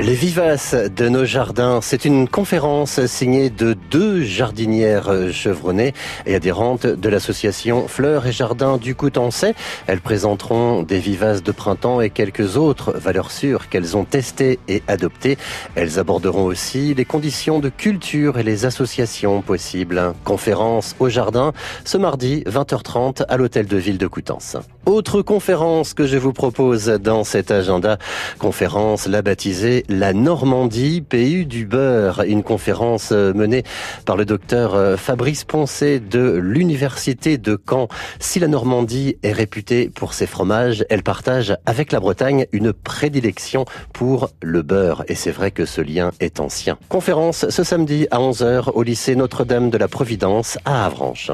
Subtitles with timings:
[0.00, 5.92] Les vivaces de nos jardins, c'est une conférence signée de deux jardinières chevronnées
[6.24, 9.56] et adhérentes de l'association Fleurs et Jardins du Coutançais.
[9.88, 14.84] Elles présenteront des vivaces de printemps et quelques autres valeurs sûres qu'elles ont testées et
[14.86, 15.36] adoptées.
[15.74, 20.14] Elles aborderont aussi les conditions de culture et les associations possibles.
[20.22, 21.52] Conférence au jardin
[21.84, 24.56] ce mardi 20h30 à l'hôtel de ville de Coutances.
[24.86, 27.98] Autre conférence que je vous propose dans cet agenda,
[28.38, 33.62] conférence la baptisée La Normandie, pays du beurre, une conférence menée
[34.04, 37.88] par le docteur Fabrice Poncet de l'université de Caen.
[38.20, 43.64] Si la Normandie est réputée pour ses fromages, elle partage avec la Bretagne une prédilection
[43.92, 46.78] pour le beurre et c'est vrai que ce lien est ancien.
[46.88, 51.30] Conférence ce samedi à 11h au lycée Notre-Dame de la Providence à Avranches.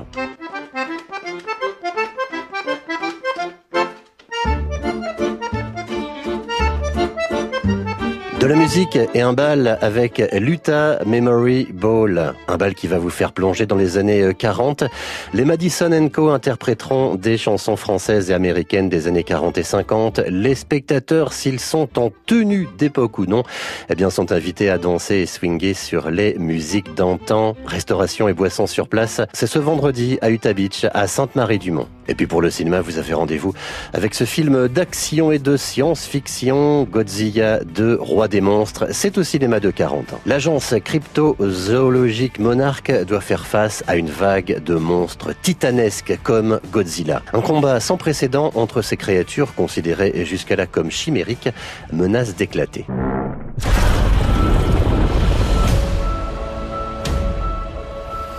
[8.44, 12.34] De la musique et un bal avec l'Utah Memory Ball.
[12.46, 14.84] Un bal qui va vous faire plonger dans les années 40.
[15.32, 20.20] Les Madison Co interpréteront des chansons françaises et américaines des années 40 et 50.
[20.28, 23.44] Les spectateurs, s'ils sont en tenue d'époque ou non,
[23.88, 27.56] eh bien, sont invités à danser et swinguer sur les musiques d'antan.
[27.64, 29.22] Restauration et boissons sur place.
[29.32, 31.88] C'est ce vendredi à Utah Beach, à Sainte-Marie-du-Mont.
[32.08, 33.54] Et puis pour le cinéma, vous avez rendez-vous
[33.94, 39.70] avec ce film d'action et de science-fiction, Godzilla 2, Roi monstres, c'est au cinéma de
[39.70, 40.20] 40 ans.
[40.26, 47.22] L'agence crypto-zoologique Monarch doit faire face à une vague de monstres titanesques comme Godzilla.
[47.32, 51.48] Un combat sans précédent entre ces créatures considérées jusqu'à là comme chimériques
[51.92, 52.86] menace d'éclater.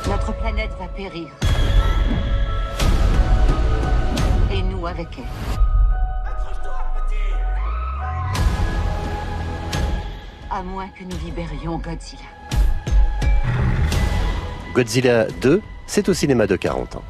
[0.08, 1.28] Notre planète va périr.
[4.52, 5.75] Et nous avec elle.
[10.56, 12.22] À moins que nous libérions Godzilla.
[14.74, 17.04] Godzilla 2, c'est au cinéma de 40 ans.